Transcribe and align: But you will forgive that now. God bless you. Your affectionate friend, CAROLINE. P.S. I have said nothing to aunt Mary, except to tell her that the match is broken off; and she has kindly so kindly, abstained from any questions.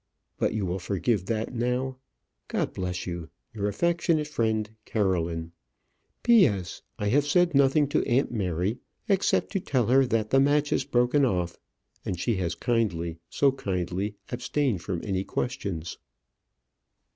But 0.39 0.55
you 0.55 0.65
will 0.65 0.79
forgive 0.79 1.27
that 1.27 1.53
now. 1.53 1.97
God 2.47 2.73
bless 2.73 3.05
you. 3.05 3.29
Your 3.53 3.67
affectionate 3.67 4.25
friend, 4.27 4.67
CAROLINE. 4.85 5.51
P.S. 6.23 6.81
I 6.97 7.09
have 7.09 7.27
said 7.27 7.53
nothing 7.53 7.87
to 7.89 8.03
aunt 8.07 8.31
Mary, 8.31 8.79
except 9.07 9.51
to 9.51 9.59
tell 9.59 9.85
her 9.85 10.07
that 10.07 10.31
the 10.31 10.39
match 10.39 10.73
is 10.73 10.85
broken 10.85 11.23
off; 11.23 11.59
and 12.03 12.19
she 12.19 12.37
has 12.37 12.55
kindly 12.55 13.19
so 13.29 13.51
kindly, 13.51 14.15
abstained 14.31 14.81
from 14.81 15.01
any 15.03 15.23
questions. 15.23 15.99